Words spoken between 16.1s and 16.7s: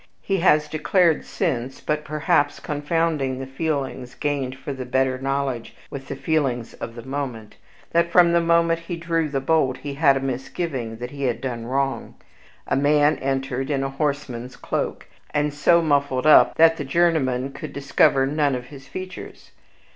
up